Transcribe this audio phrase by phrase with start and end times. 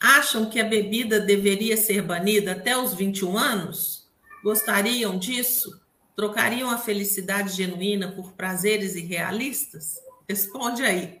[0.00, 4.08] acham que a bebida deveria ser banida até os 21 anos?
[4.42, 5.80] Gostariam disso?
[6.16, 10.00] Trocariam a felicidade genuína por prazeres irrealistas?
[10.28, 11.20] Responde aí.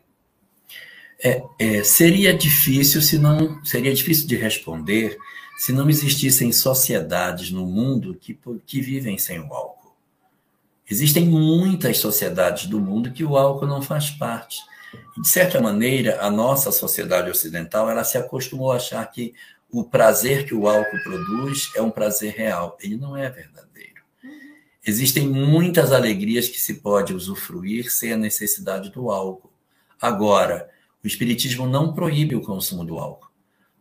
[1.22, 5.18] É, é, seria difícil se não seria difícil de responder
[5.58, 9.94] se não existissem sociedades no mundo que, que vivem sem o álcool.
[10.90, 14.58] Existem muitas sociedades do mundo que o álcool não faz parte.
[15.16, 19.34] De certa maneira, a nossa sociedade ocidental ela se acostumou a achar que
[19.70, 22.76] o prazer que o álcool produz é um prazer real.
[22.80, 24.02] Ele não é verdadeiro.
[24.84, 29.52] Existem muitas alegrias que se pode usufruir sem a necessidade do álcool.
[30.00, 30.68] Agora,
[31.04, 33.30] o Espiritismo não proíbe o consumo do álcool.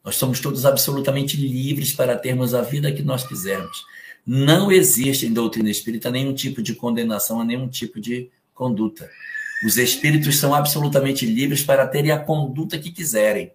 [0.04, 3.86] Nós somos todos absolutamente livres para termos a vida que nós quisermos.
[4.26, 9.10] Não existe em doutrina espírita nenhum tipo de condenação a nenhum tipo de conduta.
[9.64, 13.52] Os espíritos são absolutamente livres para terem a conduta que quiserem.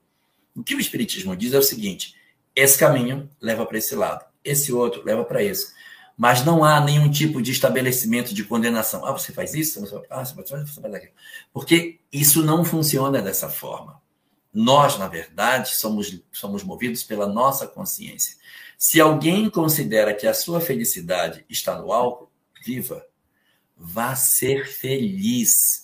[0.54, 2.14] O que o espiritismo diz é o seguinte:
[2.54, 5.72] esse caminho leva para esse lado, esse outro leva para esse.
[6.16, 9.04] Mas não há nenhum tipo de estabelecimento de condenação.
[9.04, 9.80] Ah, você faz isso?
[10.08, 11.12] Ah, você faz aquilo.
[11.52, 14.00] Porque isso não funciona dessa forma.
[14.52, 18.36] Nós, na verdade, somos, somos movidos pela nossa consciência.
[18.78, 22.30] Se alguém considera que a sua felicidade está no álcool,
[22.64, 23.04] viva.
[23.76, 25.83] Vá ser feliz.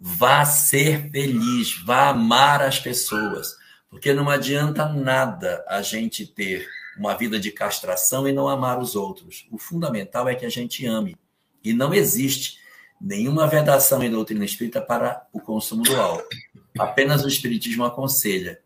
[0.00, 1.82] Vá ser feliz.
[1.84, 3.56] Vá amar as pessoas.
[3.90, 6.68] Porque não adianta nada a gente ter
[6.98, 9.46] uma vida de castração e não amar os outros.
[9.50, 11.16] O fundamental é que a gente ame.
[11.62, 12.58] E não existe
[13.00, 16.28] nenhuma vedação em doutrina espírita para o consumo do álcool.
[16.78, 18.60] Apenas o Espiritismo aconselha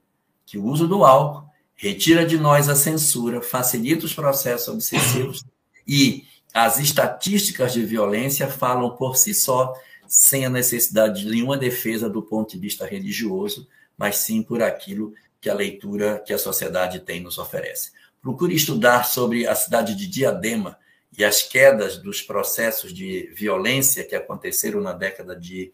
[0.45, 5.45] que o uso do álcool retira de nós a censura, facilita os processos obsessivos
[5.87, 6.25] e
[6.55, 9.75] as estatísticas de violência falam por si só,
[10.07, 15.15] sem a necessidade de nenhuma defesa do ponto de vista religioso, mas sim por aquilo
[15.41, 17.93] que a leitura que a sociedade tem nos oferece.
[18.21, 20.79] Procure estudar sobre a cidade de Diadema,
[21.17, 25.73] e as quedas dos processos de violência que aconteceram na década de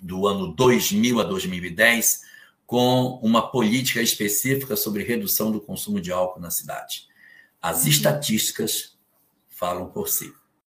[0.00, 2.22] do ano 2000 a 2010,
[2.66, 7.06] com uma política específica sobre redução do consumo de álcool na cidade.
[7.60, 8.96] As estatísticas
[9.48, 10.32] falam por si.